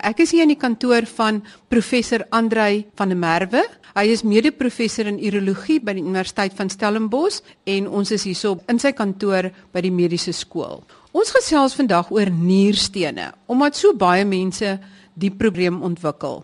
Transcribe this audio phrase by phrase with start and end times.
[0.00, 3.62] Ek is hier in die kantoor van professor Andrei van der Merwe.
[3.92, 8.78] Hy is mede-professor in urologie by die Universiteit van Stellenbosch en ons is hierso in
[8.80, 10.80] sy kantoor by die mediese skool.
[11.12, 14.78] Ons gesels vandag oor nierstene omdat so baie mense
[15.12, 16.40] die probleem ontwikkel.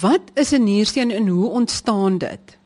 [0.00, 2.58] Wat is 'n niersteen en hoe ontstaan dit?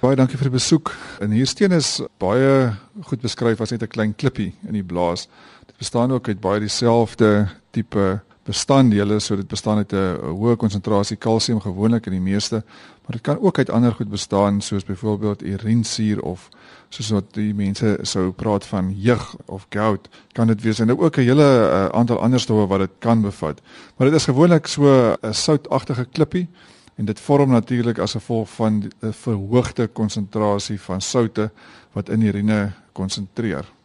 [0.00, 0.92] Baie dankie vir die besoek.
[1.20, 5.28] 'n Niersteen is baie goed beskryf as net 'n klein klippie in die blaas.
[5.66, 11.16] Dit bestaan ook uit baie dieselfde tipe bestanddele, so dit bestaan uit 'n hoë konsentrasie
[11.16, 12.62] kalsium gewoonlik in die meeste,
[13.02, 16.48] maar dit kan ook uit ander goed bestaan soos byvoorbeeld urinesuur of
[16.88, 21.16] soos wat die mense sou praat van jeug of gout, kan dit wees en ook
[21.16, 23.60] 'n hele uh, aantal ander stowwe wat dit kan bevat.
[23.96, 26.48] Maar dit is gewoonlik so 'n soutagtige klippie
[26.96, 31.50] en dit vorm natuurlik as gevolg van 'n verhoogde konsentrasie van soutte
[31.92, 33.75] wat in die urine konsentreer.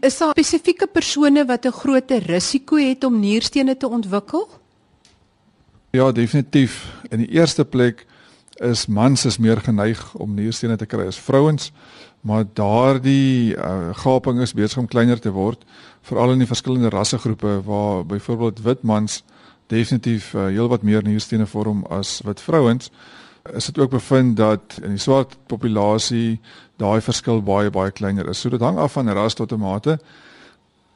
[0.00, 4.48] Is daar spesifieke persone wat 'n groter risiko het om nierstene te ontwikkel?
[5.90, 7.02] Ja, definitief.
[7.08, 8.06] In die eerste plek
[8.54, 11.72] is mans is meer geneig om nierstene te kry as vrouens,
[12.20, 15.64] maar daardie uh, gaping is besig om kleiner te word,
[16.02, 19.24] veral in die verskillende rassegroepe waar byvoorbeeld wit mans
[19.66, 22.90] definitief uh, heelwat meer nierstene vorm as wit vrouens
[23.54, 26.40] is dit ook bevind dat in die swart populasie
[26.76, 28.40] daai verskil baie baie kleiner is.
[28.40, 29.98] So dit hang af van ras tot 'n mate.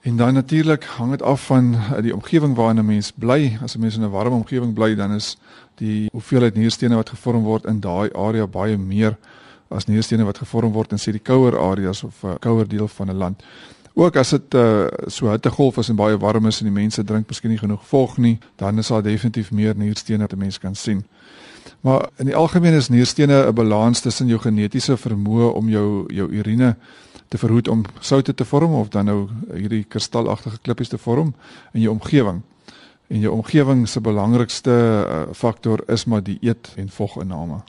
[0.03, 3.59] En dan natuurlik hang dit af van uh, die omgewing waarin 'n mens bly.
[3.63, 5.37] As 'n mens in 'n warm omgewing bly, dan is
[5.75, 9.17] die hoeveelheid nierstene wat gevorm word in daai area baie meer
[9.69, 12.89] as nierstene wat gevorm word in sê die kouer areas of 'n uh, kouer deel
[12.89, 13.43] van 'n land.
[13.95, 17.29] Ook as dit uh, so hittegolf is en baie warm is en die mense drink
[17.29, 20.75] miskien nie genoeg vog nie, dan is daar definitief meer nierstene wat 'n mens kan
[20.75, 21.05] sien.
[21.83, 26.29] Maar in die algemeen is nierstene 'n balans tussen jou genetiese vermoë om jou jou
[26.31, 26.77] urine
[27.29, 31.35] te verhoed om soutte te vorm of dan nou hierdie kristalagtige klippies te vorm
[31.73, 32.43] in jou omgewing.
[33.07, 37.63] En jou omgewing se belangrikste uh, faktor is maar die eet en voginname.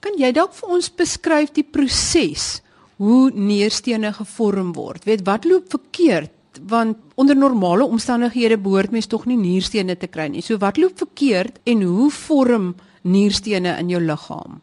[0.00, 2.62] Kan jy dalk vir ons beskryf die proses
[2.96, 5.04] hoe nierstene gevorm word?
[5.04, 6.30] Weet wat loop verkeerd
[6.68, 10.42] want onder normale omstandighede behoort mens tog nie nierstene te kry nie.
[10.42, 14.60] So wat loop verkeerd en hoe vorm nierstene in jou liggaam?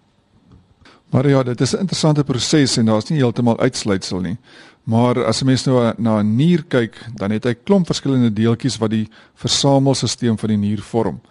[1.09, 4.37] Maar ja, dit is 'n interessante proses en daar's nie heeltemal uitsluitsel nie.
[4.83, 8.77] Maar as 'n mens nou na 'n nier kyk, dan het hy klomp verskillende deeltjies
[8.77, 11.21] wat die versamelstelsel van die nier vorm.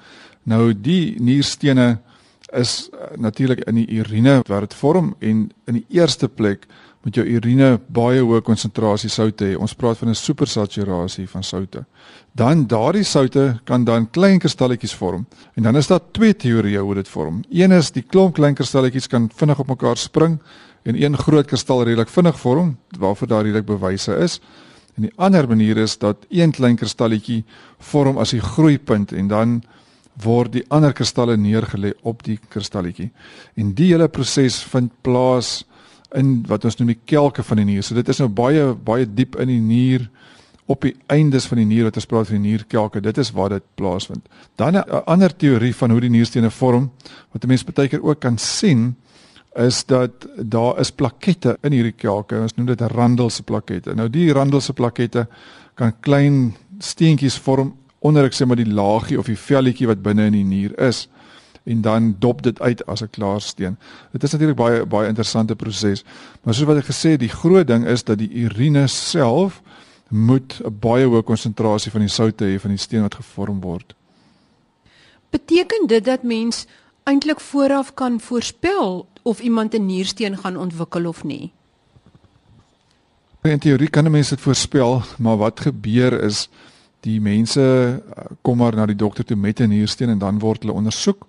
[0.43, 1.99] Nou die nierstene
[2.53, 6.67] is uh, natuurlik in die urine wat dit vorm en in die eerste plek
[7.07, 9.57] met jou urine baie hoë konsentrasie soutte hê.
[9.57, 11.85] Ons praat van 'n supersaturasie van soutte.
[12.33, 15.27] Dan daardie soutte kan dan klein kristalletjies vorm.
[15.55, 17.45] En dan is daar twee teorieë hoe dit vorm.
[17.51, 20.41] Een is die klomp klein kristalletjies kan vinnig op mekaar spring
[20.83, 24.41] en een groot kristal redelik vinnig vorm waarvoor daar redelik bewyse is.
[24.97, 27.45] En die ander manier is dat een klein kristalletjie
[27.79, 29.63] vorm as die groeipunt en dan
[30.23, 33.11] word die ander kristalle neergelê op die kristalletjie.
[33.55, 35.65] En die hele proses vind plaas
[36.17, 37.83] in wat ons noem die kelke van die nier.
[37.83, 40.09] So dit is nou baie baie diep in die nier
[40.69, 43.01] op die eindes van die nier wat ons praat van die nierkelke.
[43.01, 44.25] Dit is waar dit plaasvind.
[44.57, 46.91] Dan 'n ander teorie van hoe die nierstene vorm
[47.33, 48.97] wat 'n mens baie keer ook kan sien
[49.57, 52.41] is dat daar is plakette in hierdie kelke.
[52.41, 53.95] Ons noem dit randelse plakette.
[53.95, 55.27] Nou die randelse plakette
[55.75, 60.27] kan klein steentjies vorm onder ek sê maar die laagie of die velletjie wat binne
[60.27, 61.09] in die nier is
[61.69, 63.77] en dan dop dit uit as 'n klaarsteen.
[64.13, 66.05] Dit is natuurlik baie baie interessante proses.
[66.43, 69.63] Maar soos wat ek gesê het, die groot ding is dat die urine self
[70.09, 73.95] moet 'n baie hoë konsentrasie van die soutte hê van die steen wat gevorm word.
[75.31, 76.67] Beteken dit dat mens
[77.05, 81.53] eintlik vooraf kan voorspel of iemand 'n niersteen gaan ontwikkel of nie?
[83.43, 86.49] In teorie kan 'n mens dit voorspel, maar wat gebeur is
[87.01, 90.63] die mense eh, kom maar na die dokter toe met 'n niersteen en dan word
[90.63, 91.27] hulle ondersoek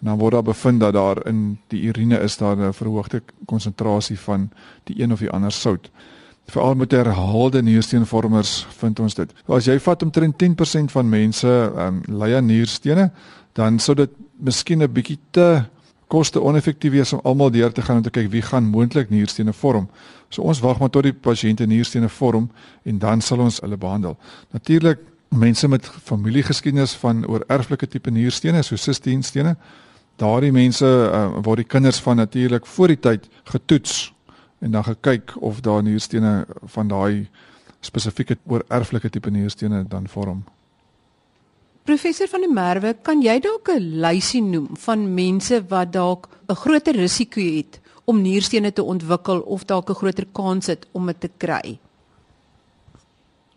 [0.00, 4.18] En dan word daar bevind dat daar in die urine is daar 'n verhoogde konsentrasie
[4.18, 4.50] van
[4.84, 5.90] die een of die ander sout.
[6.46, 9.32] Veral met herhaalde niersteenvormers vind ons dit.
[9.46, 13.10] As jy vat omtrent 10% van mense ehm um, ly aan nierstene,
[13.52, 15.64] dan sou dit miskien 'n bietjie te
[16.06, 19.52] koste oneffektief wees om almal deur te gaan om te kyk wie gaan moontlik nierstene
[19.52, 19.88] vorm.
[20.28, 22.50] So ons wag maar tot die pasiënte nierstene vorm
[22.82, 24.16] en dan sal ons hulle behandel.
[24.50, 24.98] Natuurlik
[25.28, 29.56] mense met familiegeskiedenis van oor erflike tipe nierstene, so sistienstene,
[30.18, 34.12] daardie mense uh, word die kinders van natuurlik voor die tyd getoets
[34.58, 37.28] en dan gekyk of daar nierstene van daai
[37.80, 40.44] spesifieke oor erflike tipe nierstene dan vorm.
[41.86, 46.54] Professor van der Merwe, kan jy dalk 'n lysie noem van mense wat dalk 'n
[46.54, 51.20] groter risiko het om nierstene te ontwikkel of dalk 'n groter kans het om dit
[51.20, 51.78] te kry?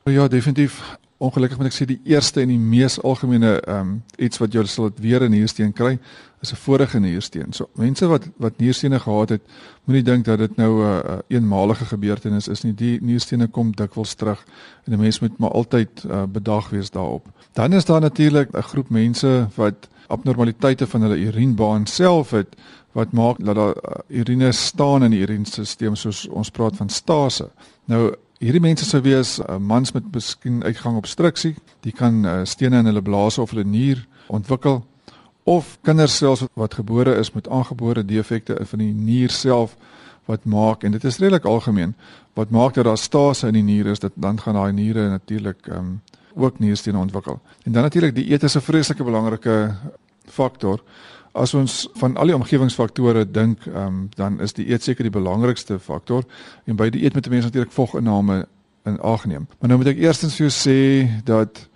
[0.03, 4.41] Ja, definitief ongelukkig moet ek sê die eerste en die mees algemene ehm um, iets
[4.41, 5.99] wat jy sal weer 'n niersteen kry
[6.41, 7.53] is 'n vorige niersteen.
[7.53, 9.41] So mense wat wat nierstene gehad het,
[9.85, 12.73] moenie dink dat dit nou 'n uh, uh, eenmalige gebeurtenis is nie.
[12.73, 14.45] Die nierstene kom dikwels terug
[14.85, 17.27] en 'n mens moet maar altyd uh, bedag wees daarop.
[17.53, 22.55] Dan is daar natuurlik 'n groep mense wat abnormaliteite van hulle urinebaan self het
[22.91, 27.49] wat maak dat daar uh, urine staan in die urinestelsel soos ons praat van stase.
[27.85, 31.55] Nou hierdie mense sou wees uh, mans met miskien uitgang obstruksie,
[31.85, 34.01] die kan uh, stene in hulle blaas of hulle nier
[34.33, 34.81] ontwikkel
[35.49, 39.75] of kinders selfs wat gebore is met aangebore defekte van die nier self
[40.29, 41.95] wat maak en dit is redelik algemeen
[42.37, 45.67] wat maak dat daar stase in die nier is dat dan gaan daai niere natuurlik
[45.73, 45.99] um,
[46.35, 47.39] ook nierstene ontwikkel.
[47.65, 49.75] En dan natuurlik die eet is 'n vreeslike belangrike
[50.25, 50.79] faktor.
[51.31, 55.79] As ons van al die omgewingsfaktore dink, um, dan is die eet seker die belangrikste
[55.79, 56.25] faktor
[56.65, 58.45] en by die eet moet mense natuurlik voginname
[58.89, 59.47] in ag neem.
[59.59, 60.79] Maar nou moet ek eerstens vir jou sê
[61.25, 61.67] dat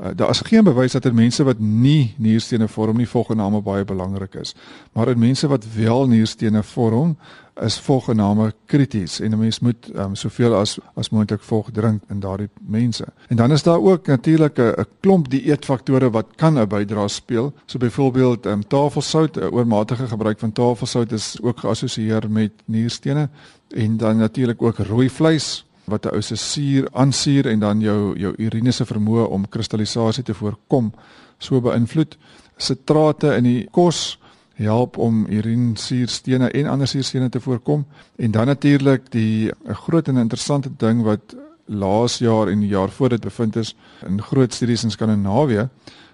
[0.00, 3.84] Uh, daar is geen bewys dat in mense wat nie nierstene vorm nie volgename baie
[3.84, 4.54] belangrik is.
[4.92, 7.16] Maar in mense wat wel nierstene vorm,
[7.60, 12.20] is volgename krities en 'n mens moet um, soveel as as moontlik volg drink in
[12.20, 13.04] daardie mense.
[13.28, 17.52] En dan is daar ook natuurlik 'n klomp dieetfaktore wat kan 'n bydrae speel.
[17.66, 23.28] So byvoorbeeld um, tafelsout, 'n oormatige gebruik van tafelsout is ook geassosieer met nierstene
[23.68, 28.18] en dan natuurlik ook rooi vleis wat 'n ou se suur aansuur en dan jou
[28.18, 30.92] jou urine se vermoë om kristallisasie te voorkom
[31.38, 32.16] so beïnvloed.
[32.56, 34.18] Sitrate in die kos
[34.54, 40.16] help om urinesuurstene en ander suurstene te voorkom en dan natuurlik die 'n groot en
[40.16, 43.74] interessante ding wat laas jaar en die jaar voor dit bevind is
[44.06, 45.68] in groot studies in Skandinawië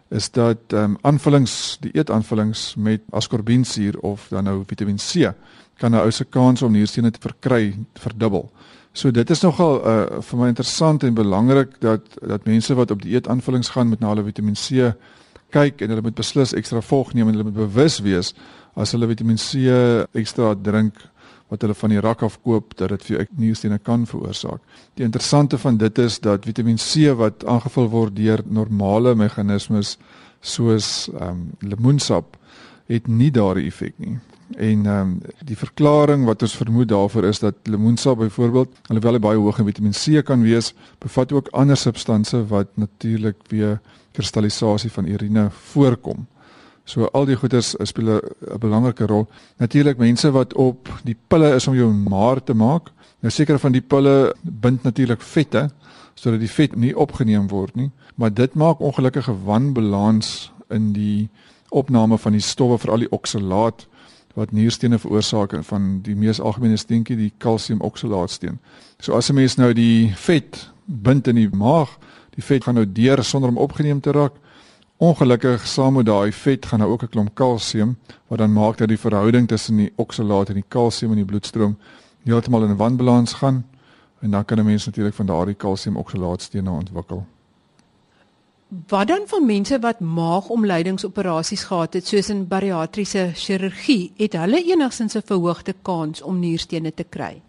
[0.08, 5.32] is dat ehm um, aanvullings die eetaanvullings met ascorbinsuur of dan nou Vitamiin C
[5.76, 8.50] kan 'n ou se kans om nierstene te verkry verdubbel.
[8.96, 13.02] So dit is nogal uh, vir my interessant en belangrik dat dat mense wat op
[13.04, 14.94] dieet aanvullings gaan met na hulle Vitamiin C
[15.52, 18.32] kyk en hulle moet beslis ekstra volg neem en hulle moet bewus wees
[18.72, 19.69] as hulle Vitamiin C
[20.16, 21.02] ekstra drink
[21.52, 24.62] wat hulle van die rak af koop dat dit vir nierstene kan veroorsaak.
[24.96, 29.99] Die interessante van dit is dat Vitamiin C wat aangevul word deur normale meganismes
[30.40, 32.40] soos ehm um, lemoensap
[32.88, 34.16] het nie daardie effek nie.
[34.54, 39.19] En ehm um, die verklaring wat ons vermoed daarvoor is dat lemoensap byvoorbeeld, alhoewel hy
[39.19, 40.72] baie hoog in Vitamiin C kan wees,
[41.02, 43.81] bevat ook ander substansies wat natuurlik weer
[44.12, 46.26] kristallisasie van urine voorkom.
[46.84, 49.26] So al die goeters speel 'n belangrike rol.
[49.58, 52.92] Natuurlik mense wat op die pille is om jou maar te maak.
[53.20, 55.70] Nou sekere van die pille bind natuurlik vette
[56.14, 61.28] sodat die vet nie opgeneem word nie, maar dit maak ongelukkige wanbalans in die
[61.69, 63.87] opname van die stowwe vir al die oksalaat
[64.37, 68.59] wat nierstene veroorsaak en van die mees algemene steentjie die kalsiumoksalatsteen.
[69.00, 71.99] So as 'n mens nou die vet bind in die maag,
[72.35, 74.33] die vet gaan nou deur sonder om opgeneem te raak.
[74.97, 77.97] Ongelukkig saam met daai vet gaan nou ook 'n klomp kalsium
[78.29, 81.77] wat dan maak dat die verhouding tussen die oksalaat en die kalsium in die bloedstroom
[82.25, 83.65] heeltemal in wanbalans gaan
[84.21, 87.27] en dan kan 'n mens natuurlik van daardie kalsiumoksalaatstene ontwikkel.
[88.66, 95.14] Wat dan van mense wat maagomleidingsoperasies gehad het soos in bariatriese chirurgie, het hulle enigsins
[95.14, 97.42] 'n verhoogde kans om nierstene te kry?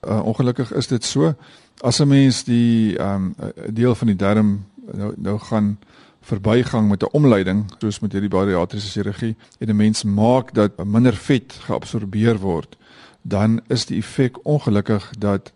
[0.00, 1.34] Uh, ongelukkig is dit so.
[1.80, 3.34] As 'n mens die um
[3.70, 5.78] deel van die darm nou nou gaan
[6.20, 11.14] verbygang met 'n omleiding soos met hierdie bariatriese chirurgie en 'n mens maak dat minder
[11.14, 12.76] vet geabsorbeer word,
[13.22, 15.52] dan is die effek ongelukkig dat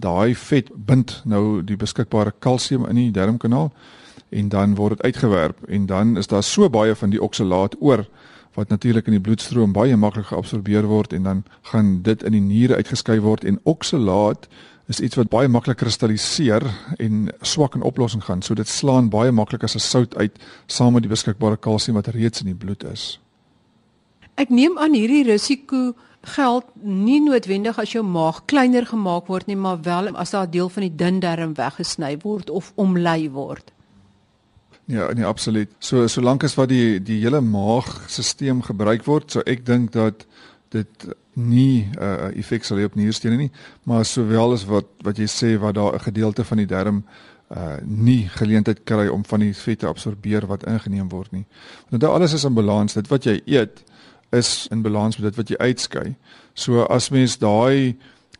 [0.00, 3.72] daai vet bind nou die beskikbare kalsium in die darmkanaal
[4.30, 8.04] en dan word dit uitgewerp en dan is daar so baie van die oksalaat oor
[8.56, 12.40] wat natuurlik in die bloedstroom baie maklik geabsorbeer word en dan gaan dit in die
[12.40, 14.48] niere uitgeskei word en oksalaat
[14.86, 16.64] is iets wat baie maklik kristalliseer
[17.02, 18.42] en swak in oplossing gaan.
[18.42, 22.06] So dit slaan baie maklik as 'n sout uit saam met die beskikbare kalsium wat
[22.06, 23.20] reeds in die bloed is.
[24.36, 25.94] Ek neem aan hierdie risiko
[26.26, 30.50] geld nie noodwendig as jou maag kleiner gemaak word nie, maar wel as daar 'n
[30.50, 33.72] deel van die dun darm weggesny word of omlei word.
[34.86, 35.70] Ja, nee, absoluut.
[35.78, 40.26] So solank as wat die die hele maagstelsel gebruik word, so ek dink dat
[40.70, 43.50] dit nie 'n uh, effek sal hê op nierstene nie,
[43.82, 47.04] maar sowel as wat wat jy sê wat daar 'n gedeelte van die darm
[47.50, 51.44] uh nie geleentheid kry om van die vet te absorbeer wat ingeneem word nie.
[51.88, 52.92] Want dit alles is in balans.
[52.92, 53.84] Dit wat jy eet,
[54.36, 56.14] is in balans met dit wat jy uitskei.
[56.54, 57.96] So as mens daai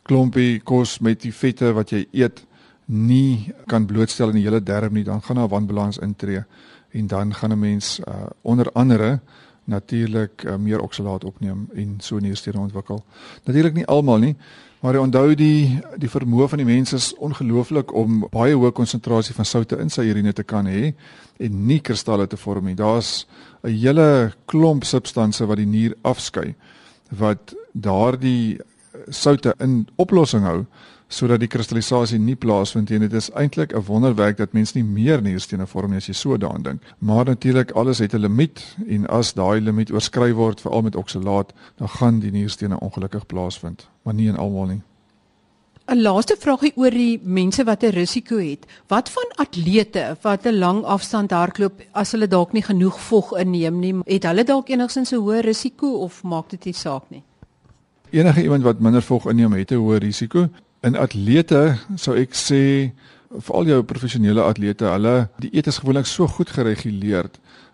[0.07, 2.45] klompie kos met die vette wat jy eet
[2.87, 6.45] nie kan blootstel in die hele darm nie, dan gaan daar wanbalans intree
[6.97, 9.21] en dan gaan 'n mens uh, onder andere
[9.65, 13.05] natuurlik uh, meer oksalaat opneem en so nierstene ontwikkel.
[13.45, 14.37] Natuurlik nie almal nie,
[14.81, 19.35] maar jy onthou die die vermoë van die mens is ongelooflik om baie hoë konsentrasie
[19.35, 20.93] van soutte in sy urine te kan hê
[21.39, 22.77] en nie kristalle te vorm nie.
[22.79, 23.27] Daar's
[23.67, 26.55] 'n hele klomp substansies wat die nier afskei
[27.11, 28.59] wat daardie
[29.09, 30.65] soutte in oplossing hou
[31.09, 32.99] sodat die kristallisasie nie plaasvind nie.
[32.99, 36.37] Dit is eintlik 'n wonderwerk dat mens nie meer nierstene vorm nie as jy so
[36.37, 36.83] daaraan dink.
[36.99, 41.53] Maar natuurlik alles het 'n limiet en as daai limiet oorskry word veral met oksalaat,
[41.77, 44.83] dan gaan die nierstene ongelukkig plaasvind, maar nie in almal nie.
[45.87, 48.67] 'n Laaste vraagie oor die mense wat 'n risiko het.
[48.89, 53.79] Wat van atlete wat 'n lang afstand hardloop as hulle dalk nie genoeg vog inneem
[53.79, 57.23] nie, het hulle dalk enigsins 'n hoë risiko of maak dit nie saak nie?
[58.11, 60.49] Enige iemand wat minder vog inneem het 'n hoë risiko
[60.83, 62.91] in atlete sou ek sê
[63.39, 67.31] veral jou professionele atlete, hulle die eet is gewoonlik so goed gereguleer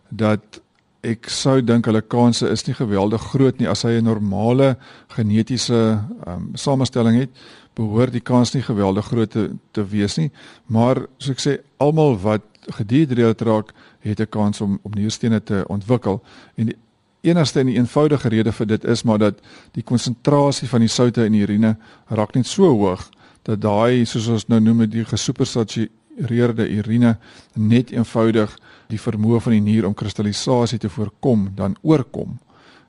[0.08, 0.60] dat
[1.02, 4.76] ek sou dink hulle kanse is nie geweldig groot nie as hy 'n normale
[5.08, 7.30] genetiese um, samestelling het
[7.74, 10.30] behoort die kans nie geweldig groot te, te wees nie.
[10.66, 12.42] Maar soos ek sê almal wat
[12.78, 16.22] gedihidreerd raak het 'n kans om om nierstene te ontwikkel.
[16.54, 16.76] En die
[17.20, 19.40] enigste en die eenvoudige rede vir dit is maar dat
[19.72, 21.76] die konsentrasie van die soutte in die urine
[22.06, 23.10] raak net so hoog
[23.42, 27.16] dat daai soos ons nou noem die gesupersatureerde urine
[27.54, 32.38] net eenvoudig die vermoë van die nier om kristallisasie te voorkom dan oorkom.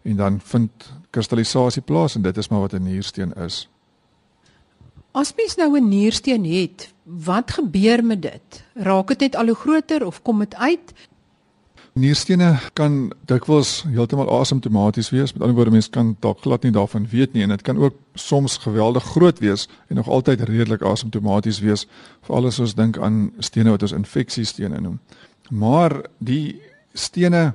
[0.03, 0.71] En dan vind
[1.09, 3.67] kristallisasie plaas en dit is maar wat 'n niersteen is.
[5.13, 8.63] As mens nou 'n niersteen het, wat gebeur met dit?
[8.73, 10.93] Raak dit net al hoe groter of kom dit uit?
[11.93, 15.33] Nierstene kan dikwels heeltemal asymptomaties wees.
[15.33, 17.93] Met ander woorde, mens kan dalk glad nie daarvan weet nie en dit kan ook
[18.13, 21.87] soms geweldig groot wees en nog altyd redelik asymptomaties wees,
[22.21, 24.99] veral as ons dink aan stene wat ons infeksiestene noem.
[25.49, 26.61] Maar die
[26.93, 27.53] stene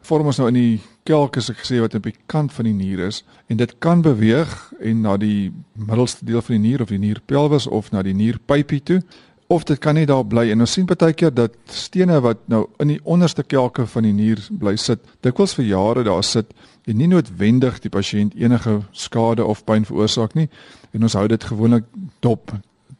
[0.00, 2.76] vorm ons nou in die kelk as ek gesê wat op die kant van die
[2.76, 6.92] nier is en dit kan beweeg en na die middelste deel van die nier of
[6.92, 9.00] die nierpelvis of na die nierpypie toe
[9.48, 12.66] of dit kan net daar bly en ons sien baie keer dat stene wat nou
[12.84, 16.52] in die onderste kelke van die nier bly sit, dikwels vir jare daar sit
[16.88, 20.48] en nie noodwendig die pasiënt enige skade of pyn veroorsaak nie
[20.92, 21.88] en ons hou dit gewoonlik
[22.24, 22.52] dop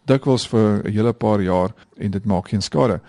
[0.09, 3.01] dikwels vir 'n hele paar jaar en dit maak geen skade.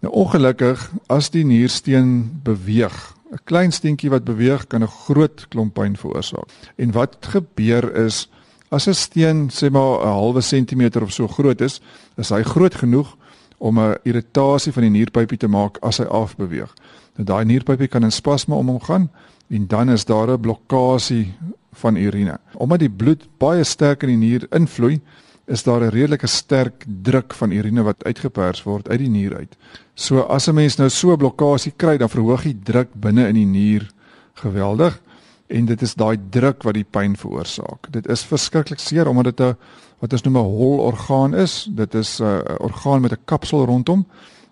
[0.00, 5.74] Nou ongelukkig as die niersteen beweeg, 'n klein steentjie wat beweeg kan 'n groot klomp
[5.74, 6.48] pyn veroorsaak.
[6.76, 8.28] En wat gebeur is
[8.70, 11.80] As 'n steen sê maar 'n halwe sentimeter of so groot is,
[12.16, 13.16] is hy groot genoeg
[13.58, 16.74] om 'n irritasie van die nierpypie te maak as hy afbeweeg.
[17.16, 19.10] Nou daai nierpypie kan in spasme om hom gaan
[19.48, 21.34] en dan is daar 'n blokkasie
[21.72, 22.38] van urine.
[22.54, 25.00] Omdat die bloed baie sterk in die nier invloei,
[25.48, 29.56] is daar 'n redelike sterk druk van urine wat uitgepers word uit die nier uit.
[29.94, 33.34] So as 'n mens nou so 'n blokkasie kry, dan verhoog die druk binne in
[33.34, 33.90] die nier
[34.34, 35.00] geweldig
[35.46, 37.90] en dit is daai druk wat die pyn veroorsaak.
[37.90, 39.56] Dit is verskriklik seer omdat dit 'n
[39.98, 41.68] wat ons noem 'n hol orgaan is.
[41.70, 44.06] Dit is 'n orgaan met 'n kapsel rondom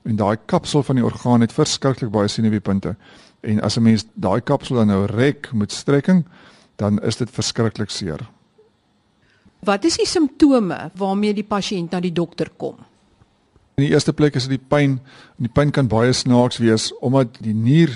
[0.04, 2.96] en daai kapsel van die orgaan het verskriklik baie senuweepunte.
[3.40, 6.26] En as 'n mens daai kapsel dan nou rek met strekking,
[6.76, 8.35] dan is dit verskriklik seer.
[9.66, 12.78] Wat is die simptome waarmee die pasiënt na die dokter kom?
[13.76, 15.00] In die eerste plek is dit die pyn.
[15.42, 17.90] Die pyn kan baie snaaks wees omdat die nier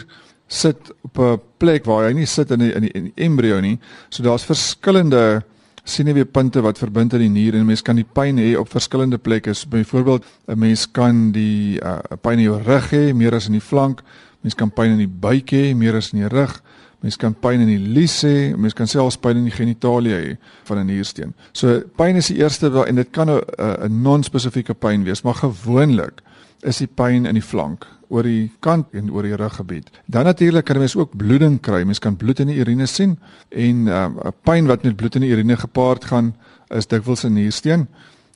[0.50, 3.60] sit op 'n plek waar hy nie sit in die, in die, in die embrio
[3.60, 3.78] nie.
[4.10, 5.44] So daar's verskillende
[5.84, 9.54] senuweepunte wat verbind aan die nier en mense kan die pyn hê op verskillende plekke.
[9.54, 13.52] So, byvoorbeeld 'n mens kan die uh, pyn in jou rug hê meer as in
[13.52, 14.02] die flank.
[14.42, 16.62] Mens kan pyn in die buik hê meer as in die rug.
[17.00, 20.37] Mens kan pyn in die lies hê, mens kan selfs pyn in die genitalia hê
[20.64, 21.35] van 'n niersteen.
[21.52, 25.35] So pyn is die eerste wel en dit kan 'n 'n non-spesifieke pyn wees, maar
[25.35, 26.23] gewoonlik
[26.62, 29.90] is die pyn in die flank oor die kant en oor die ruggebied.
[30.07, 31.85] Dan natuurlik kan mens ook bloeding kry.
[31.85, 35.21] Mens kan bloed in die urine sien en 'n um, pyn wat met bloed in
[35.21, 36.35] die urine gepaard gaan
[36.69, 37.88] is dikwels 'n niersteen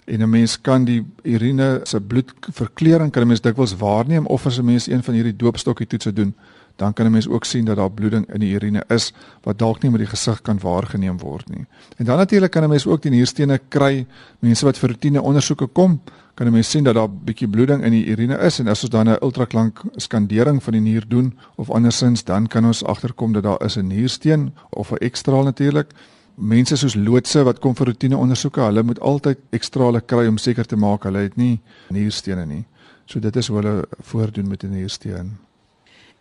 [0.04, 4.58] en 'n mens kan die urine se bloedverkleuring kan 'n mens dikwels waarneem of as
[4.58, 6.34] 'n mens een van hierdie doopstokkie toetse doen
[6.76, 9.12] dan kan 'n mens ook sien dat daar bloeding in die urine is
[9.42, 11.66] wat dalk nie met die gesig kan waargeneem word nie.
[11.96, 14.06] En dan natuurlik kan 'n mens ook die nierstene kry,
[14.38, 16.00] mense wat vir roetine ondersoeke kom,
[16.34, 18.90] kan 'n mens sien dat daar bietjie bloeding in die urine is en as ons
[18.90, 23.42] dan 'n ultraklank skandering van die nier doen of andersins dan kan ons agterkom dat
[23.42, 25.92] daar is 'n niersteen of 'n ekstraal natuurlik.
[26.34, 30.66] Mense soos loodse wat kom vir roetine ondersoeke, hulle moet altyd ekstrale kry om seker
[30.66, 32.64] te maak hulle het nie nierstene nie.
[33.04, 35.43] So dit is hoe hulle voordoen met 'n niersteen.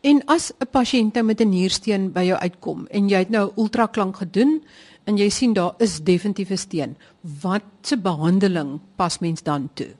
[0.03, 3.51] En as 'n pasiënt nou met 'n niersteen by jou uitkom en jy het nou
[3.55, 4.63] ultraklank gedoen
[5.03, 6.97] en jy sien daar is definitief 'n steen,
[7.41, 9.95] wat se behandeling pas mens dan toe?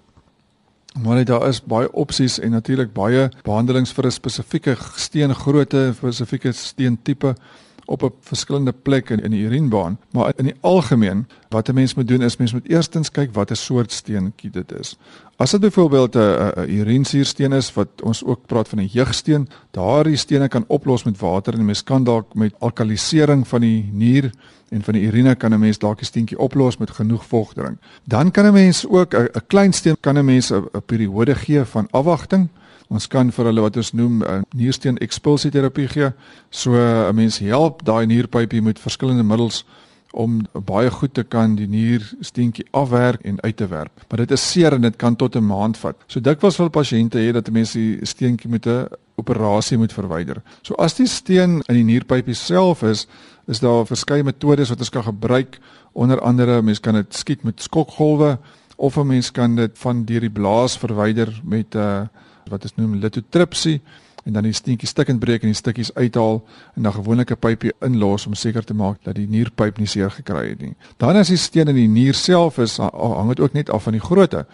[1.01, 7.35] Maar daar is baie opsies en natuurlik baie behandelings vir 'n spesifieke steengrootte, spesifieke steentipe
[7.85, 12.07] op 'n verskillende plek in, die urinebaan, maar in die algemeen wat 'n mens moet
[12.07, 14.97] doen is mens moet eerstens kyk watter soort steentjie dit is.
[15.35, 20.47] As dit byvoorbeeld 'n urinesuursteen is wat ons ook praat van 'n jeugsteen, daardie stene
[20.47, 24.31] kan oplos met water en mens kan dalk met alkalisering van die nier
[24.69, 27.77] en van die urine kan 'n mens dalk 'n steentjie oplos met genoeg vog drink.
[28.03, 31.87] Dan kan 'n mens ook 'n klein steen kan 'n mens 'n periode gee van
[31.91, 32.49] afwagting
[32.89, 36.11] Ons kan vir hulle wat ons noem uh, niersteen ekspulsieterapie gee.
[36.49, 39.65] So 'n uh, mens help daai nierpypie met verskillende middels
[40.13, 44.03] om baie goed te kan die niersteentjie afwerk en uit te werp.
[44.09, 45.95] Maar dit is seer en dit kan tot 'n maand vat.
[46.07, 50.41] So dikwels wil pasiënte hê dat 'n mens die steentjie met 'n operasie moet verwyder.
[50.61, 53.07] So as die steen in die nierpypie self is,
[53.47, 55.59] is daar verskeie metodes wat ons kan gebruik.
[55.93, 58.37] Onder andere, mens kan dit skiet met skokgolwe
[58.75, 62.01] of 'n mens kan dit van deur die blaas verwyder met 'n uh,
[62.49, 63.81] wat ons noem lithotripsie
[64.23, 66.39] en dan die steentjie stukkend breek en die stukkies uithaal
[66.75, 70.11] en dan gewoonlik 'n pypie inlos om seker te maak dat die nierpyp nie seer
[70.11, 70.75] gekry het nie.
[70.97, 73.93] Dan as die steen in die nier self is, hang dit ook net af van
[73.93, 74.45] die grootte.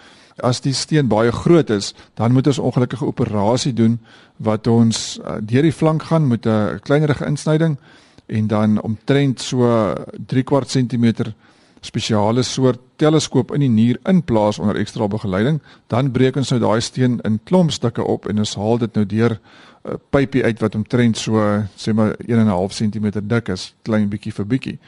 [0.41, 3.99] As die steen baie groot is, dan moet ons ongelukkige operasie doen
[4.37, 7.77] wat ons uh, deur die flank gaan met 'n kleinerige insnyding
[8.25, 9.93] en dan omtrent so
[10.27, 11.33] 3 kwart sentimeter
[11.81, 16.81] spesiale soort teleskoop in die nier inplaas onder ekstra begeleiding, dan breek ons nou daai
[16.81, 20.75] steen in klompstukke op en ons haal dit nou deur 'n uh, pypie uit wat
[20.75, 24.79] omtrent so sê maar 1.5 cm dik is, klein bietjie vir bietjie.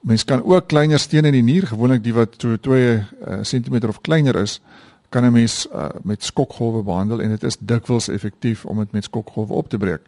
[0.00, 3.88] Mens kan ook kleiner stene in die nier, gewoonlik die wat so 2 uh, cm
[3.88, 4.60] of kleiner is,
[5.08, 9.04] kan 'n mens uh, met skokgolwe behandel en dit is dikwels effektief om dit met
[9.04, 10.00] skokgolwe op te breek.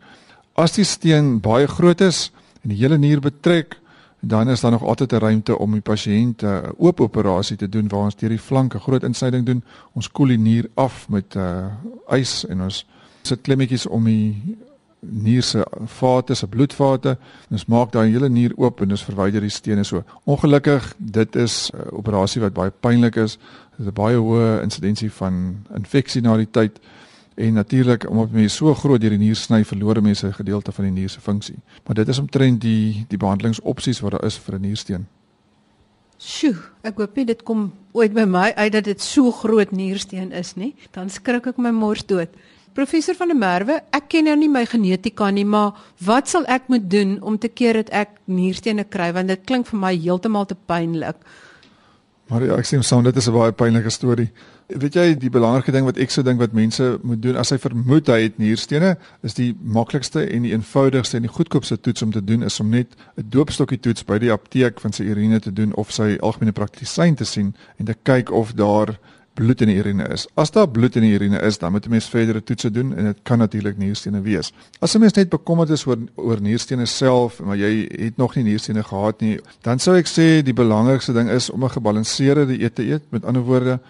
[0.55, 2.33] As die steen baie groot is
[2.63, 3.80] en die hele nier betrek,
[4.21, 7.69] dan is daar nog altyd 'n ruimte om die pasiënt 'n uh, oop operasie te
[7.69, 9.65] doen waar ons deur die flanke groot insyding doen.
[9.93, 11.67] Ons koel die nier af met uh,
[12.09, 12.87] ys en ons
[13.23, 14.57] sit klemmetjies om die
[15.01, 17.19] nier se vate, se bloedvate.
[17.51, 20.03] Ons maak daai hele nier oop en ons verwyder die stene so.
[20.25, 23.39] Ongelukkig, dit is 'n uh, operasie wat baie pynlik is.
[23.77, 26.81] Dit is 'n baie hoë insidensie van infeksie na die tyd.
[27.41, 30.85] En natuurlik omdat mense so groot deur die nier sny, verloor mense 'n gedeelte van
[30.85, 31.57] die nier se funksie.
[31.87, 35.07] Maar dit is omtrent die die behandelingsopsies wat daar is vir 'n niersteen.
[36.19, 40.33] Sjoe, ek hoop nie dit kom ooit by my uit dat dit so groot niersteen
[40.33, 40.75] is nie.
[40.91, 42.29] Dan skrik ek my mors dood.
[42.73, 45.73] Professor van der Merwe, ek ken nou nie my genetika nie, maar
[46.05, 49.67] wat sal ek moet doen om te keer dat ek nierstene kry want dit klink
[49.67, 51.17] vir my heeltemal te pynlik.
[52.29, 54.31] Maar ja, ek sê soms dit is 'n baie pynlike storie.
[54.71, 57.59] Weet jy die belangrike ding wat ek sou dink wat mense moet doen as hy
[57.59, 58.93] vermoed hy het nierstene,
[59.27, 62.71] is die maklikste en die eenvoudigste en die goedkoopste toets om te doen is om
[62.71, 66.53] net 'n doopstokkie toets by die apteek van sy urine te doen of sy algemene
[66.53, 68.99] praktisyn te sien en te kyk of daar
[69.35, 70.27] bloed in die urine is.
[70.35, 73.05] As daar bloed in die urine is, dan moet 'n mens verdere toetse doen en
[73.05, 74.53] dit kan natuurlik nierstene wees.
[74.81, 78.45] As 'n mens net bekommerd is oor oor nierstene self, maar jy het nog nie
[78.45, 82.75] nierstene gehad nie, dan sou ek sê die belangrikste ding is om 'n gebalanseerde dieet
[82.75, 83.03] te eet.
[83.11, 83.81] Met ander woorde,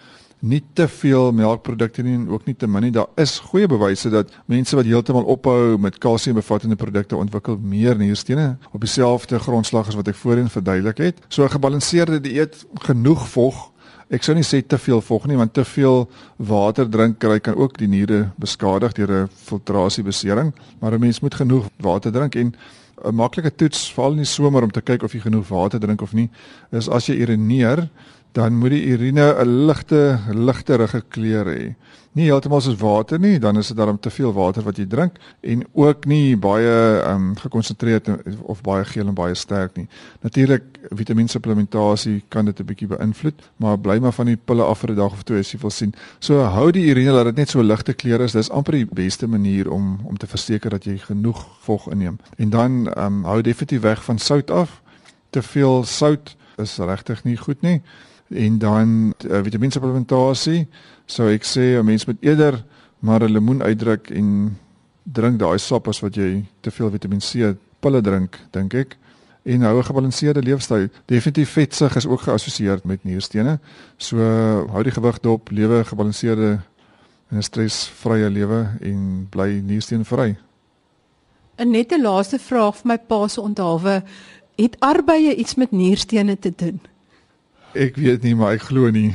[0.41, 2.91] nie te veel melkprodukte nie en ook nie te min nie.
[2.91, 8.55] Daar is goeie bewyse dat mense wat heeltemal ophou met kalsiumbevattende produkte ontwikkel meer nierstene
[8.71, 11.21] op dieselfde grondslag as wat ek voorheen verduidelik het.
[11.29, 13.71] So 'n gebalanseerde dieet, genoeg vog,
[14.11, 16.01] Ek sou nie sê te veel vog nie want te veel
[16.35, 20.51] water drink kry kan ook die niere beskadig deur 'n filtrasiebesering,
[20.81, 22.53] maar 'n mens moet genoeg water drink en
[23.05, 26.13] 'n maklike toets val nie somer om te kyk of jy genoeg water drink of
[26.13, 26.29] nie.
[26.71, 27.89] Is as jy urineer,
[28.31, 31.75] dan moet die urine 'n ligte ligterige kleur hê
[32.17, 35.19] nie heeltemal soos water nie, dan is dit daarom te veel water wat jy drink
[35.47, 38.09] en ook nie baie ehm um, gekonsentreerd
[38.51, 39.87] of baie geel en baie sterk nie.
[40.25, 44.91] Natuurlik vitamiensupplementasie kan dit 'n bietjie beïnvloed, maar bly maar van die pille af vir
[44.91, 45.93] 'n dag of twee as jy wil sien.
[46.19, 48.31] So hou die urine dat dit net so ligte kleur is.
[48.31, 52.19] Dis amper die beste manier om om te verseker dat jy genoeg vog inneem.
[52.37, 54.81] En dan ehm um, hou definitief weg van sout af.
[55.29, 57.81] Te veel sout is regtig nie goed nie.
[58.31, 60.67] En dan uh, vitamiensupplementasie
[61.05, 62.63] sou ek sê 'n mens moet eerder
[62.99, 64.57] maar 'n lemoen uitdruk en
[65.03, 68.97] drink daai sap as wat jy te veel Vitamiin C pille drink, dink ek.
[69.43, 70.87] En hou 'n gebalanseerde leefstyl.
[71.05, 73.59] Definitief vetsug is ook geassosieer met nierstene.
[73.97, 74.17] So
[74.71, 76.59] hou die gewig dop, lewe gebalanseerde
[77.29, 80.37] en 'n stresvrye lewe en bly niersteenvry.
[81.57, 84.03] 'n Nette laaste vraag vir my pa se onthaalwe,
[84.55, 86.79] het arbeye iets met nierstene te doen?
[87.73, 89.13] Ek weet nie, maar ek glo nie.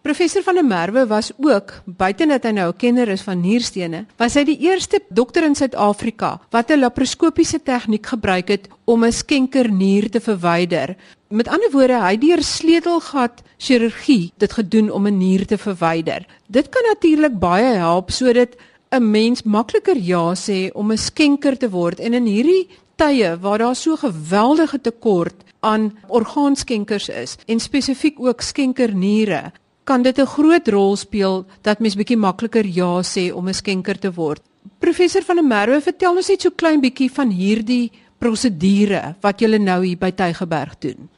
[0.00, 4.06] Professor van der Merwe was ook buite dat hy nou 'n kenner is van nierstene,
[4.16, 9.12] was hy die eerste dokter in Suid-Afrika wat 'n laparoskopiese tegniek gebruik het om 'n
[9.12, 10.96] skenkernier te verwyder.
[11.28, 16.26] Met ander woorde, hy het deur sleutelgat chirurgie dit gedoen om 'n nier te verwyder.
[16.48, 18.56] Dit kan natuurlik baie help sodat
[18.92, 23.58] 'n mens makliker ja sê om 'n skenker te word en in hierdie tye waar
[23.58, 29.52] daar so geweldige tekort aan orgaanskenkers is en spesifiek ook skenkerniere
[29.84, 33.98] kan dit 'n groot rol speel dat mens bietjie makliker ja sê om 'n skenker
[33.98, 34.42] te word.
[34.78, 39.58] Professor van der Merwe, vertel ons net so klein bietjie van hierdie prosedure wat julle
[39.58, 41.08] nou hier by Tygerberg doen.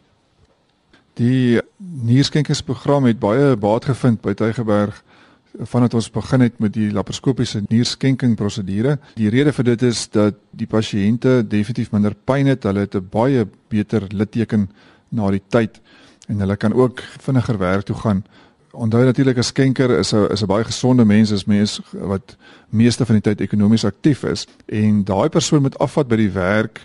[1.14, 5.02] Die nierskenkingsprogram het baie baat gevind by Tygerberg
[5.58, 8.98] vandat ons begin het met die laparoskopiese nierskenking prosedure.
[9.14, 13.08] Die rede vir dit is dat die pasiënte definitief minder pyn het, hulle het 'n
[13.10, 14.70] baie beter litteken
[15.10, 15.80] na die tyd
[16.28, 18.24] en hulle kan ook vinniger werk toe gaan
[18.72, 22.36] onthou natuurlik 'n skenker is 'n is 'n baie gesonde mens, is mens wat
[22.68, 26.80] meeste van die tyd ekonomies aktief is en daai persoon moet afvat by die werk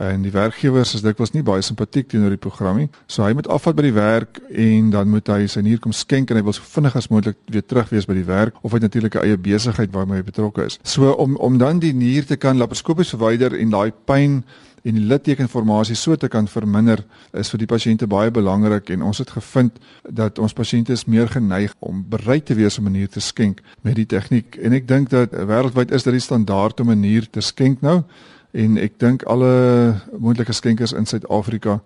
[0.00, 2.88] en die werkgewers is dikwels nie baie simpatiek teenoor die program nie.
[3.06, 6.30] So hy moet afvat by die werk en dan moet hy sy nier kom skenk
[6.30, 8.80] en hy wil so vinnig as moontlik weer terug wees by die werk of hy
[8.80, 10.78] natuurlik 'n eie besigheid waarmee hy betrokke is.
[10.82, 14.44] So om om dan die nier te kan laparoskopies verwyder en daai pyn
[14.82, 17.04] en die littekenformasie so te kan verminder
[17.38, 19.78] is vir die pasiënte baie belangrik en ons het gevind
[20.08, 23.62] dat ons pasiënte is meer geneig om bereid te wees om 'n nier te skenk
[23.82, 27.30] met die tegniek en ek dink dat wêreldwyd is dit die standaard om 'n nier
[27.30, 28.02] te skenk nou
[28.52, 29.52] en ek dink alle
[30.18, 31.80] moontlike skenkers in Suid-Afrika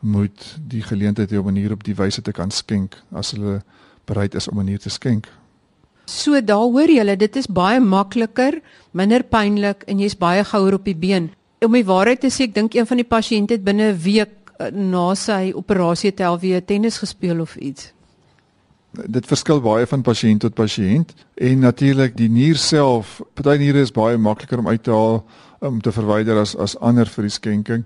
[0.00, 3.62] moet die geleentheid hê om 'n nier op die wyse te kan skenk as hulle
[4.06, 5.28] bereid is om 'n nier te skenk.
[6.06, 8.60] So daar hoor jy, dit is baie makliker,
[8.92, 11.30] minder pynlik en jy's baie gouer op die been
[11.64, 14.52] om die waarheid te sê, ek dink een van die pasiënte het binne 'n week
[14.58, 17.92] eh, na sy operasie tel weer tennis gespeel of iets.
[19.06, 23.90] Dit verskil baie van pasiënt tot pasiënt en natuurlik die nier self, party niere is
[23.90, 25.24] baie makliker om uit te haal
[25.62, 27.84] om te verwyder as as ander vir die skenking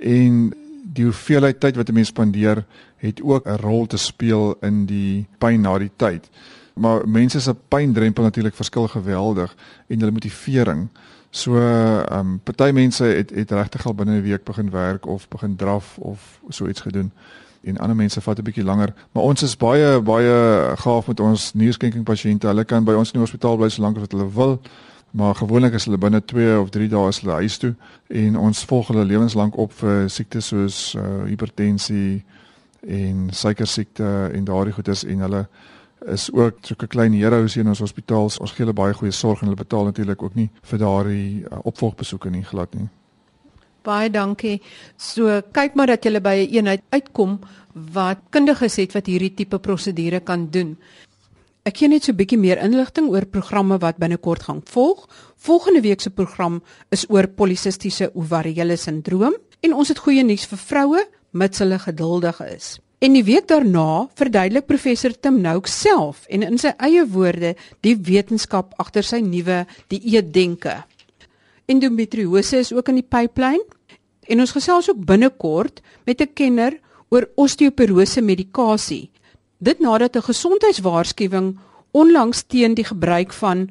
[0.00, 0.50] en
[0.82, 2.64] die hoeveelheid tyd wat 'n mens spandeer
[3.04, 6.30] het ook 'n rol te speel in die pyn na die tyd.
[6.74, 9.54] Maar mense se pyndrempel natuurlik verskil geweldig
[9.88, 10.88] en hulle motivering
[11.30, 15.28] So ehm um, party mense het het regtig al binne 'n week begin werk of
[15.28, 17.12] begin draf of so iets gedoen
[17.62, 21.52] en ander mense vat 'n bietjie langer, maar ons is baie baie gaaf met ons
[21.52, 22.46] nierskenking pasiënte.
[22.46, 24.60] Hulle kan by ons in die hospitaal bly so lank as wat hulle wil.
[25.10, 27.74] Maar gewoonlik is hulle binne 2 of 3 dae as hulle huis toe
[28.08, 32.22] en ons volg hulle lewenslank op vir siektes soos uh, hipertensie
[32.86, 35.42] en suiker siekte en daardie goedes en hulle
[36.06, 38.30] is ook so 'n klein heroes in ons hospitaal.
[38.40, 41.58] Ons gee hulle baie goeie sorg en hulle betaal natuurlik ook nie vir daardie uh,
[41.62, 42.88] opvolgbesoeke nie glad nie.
[43.82, 44.60] Baie dankie.
[44.96, 47.40] So kyk maar dat jy by 'n eenheid uitkom
[47.72, 50.76] wat kundiges het wat hierdie tipe prosedure kan doen.
[51.68, 55.08] Ek gee net so 'n bietjie meer inligting oor programme wat binnekort gaan volg.
[55.36, 60.58] Volgende week se program is oor polisistiese ovariële sindroom en ons het goeie nuus vir
[60.58, 62.80] vroue mits hulle geduldig is.
[63.00, 67.96] En die week daarna verduidelik professor Tim Nouk self en in sy eie woorde die
[67.96, 70.84] wetenskap agter sy nuwe dieetdenke.
[71.68, 73.64] Endometriose is ook in die pipeline
[74.28, 79.10] en ons gesels ook binnekort met 'n kenner oor osteoporose medikasie.
[79.60, 81.58] Dit nadat 'n gesondheidswaarskuwing
[81.92, 83.68] onlangs teen die gebruik van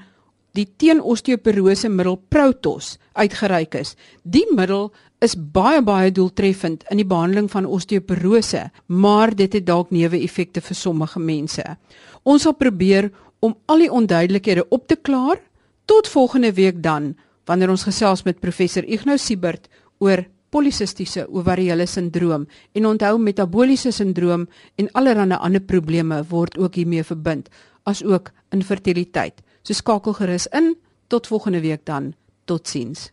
[0.53, 3.95] die teen osteoporose middel Protos uitgereik is.
[4.23, 9.89] Die middel is baie baie doeltreffend in die behandeling van osteoporose, maar dit het dalk
[9.89, 11.77] neeweffekte vir sommige mense.
[12.23, 15.41] Ons sal probeer om al die onduidelikhede op te klaar
[15.85, 22.47] tot volgende week dan wanneer ons gesels met professor Ignou Siebert oor polisistiese ovariële sindroom
[22.71, 27.49] en onthou metabooliese sindroom en allerlei ander probleme word ook hiermee verbind
[27.83, 29.41] as ook infertiliteit.
[29.63, 30.75] So skakel gerus in
[31.07, 32.13] tot volgende week dan.
[32.45, 33.11] Totsiens.